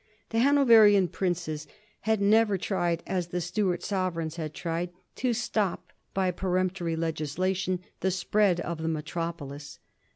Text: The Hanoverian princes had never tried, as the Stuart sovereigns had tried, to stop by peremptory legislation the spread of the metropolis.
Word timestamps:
The 0.31 0.39
Hanoverian 0.39 1.09
princes 1.09 1.67
had 1.99 2.19
never 2.19 2.57
tried, 2.57 3.03
as 3.05 3.27
the 3.27 3.39
Stuart 3.39 3.83
sovereigns 3.83 4.37
had 4.37 4.51
tried, 4.51 4.89
to 5.17 5.31
stop 5.31 5.93
by 6.15 6.31
peremptory 6.31 6.95
legislation 6.95 7.81
the 7.99 8.09
spread 8.09 8.59
of 8.61 8.79
the 8.79 8.87
metropolis. 8.89 9.77